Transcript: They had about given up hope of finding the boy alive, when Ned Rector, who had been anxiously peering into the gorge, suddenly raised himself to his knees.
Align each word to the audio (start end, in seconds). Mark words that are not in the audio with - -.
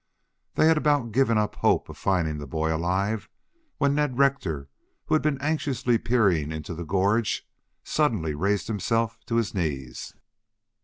They 0.55 0.65
had 0.65 0.79
about 0.79 1.11
given 1.11 1.37
up 1.37 1.57
hope 1.57 1.87
of 1.87 1.95
finding 1.95 2.39
the 2.39 2.47
boy 2.47 2.73
alive, 2.75 3.29
when 3.77 3.93
Ned 3.93 4.17
Rector, 4.17 4.67
who 5.05 5.13
had 5.13 5.21
been 5.21 5.39
anxiously 5.43 5.99
peering 5.99 6.51
into 6.51 6.73
the 6.73 6.85
gorge, 6.85 7.47
suddenly 7.83 8.33
raised 8.33 8.65
himself 8.65 9.19
to 9.27 9.35
his 9.35 9.53
knees. 9.53 10.15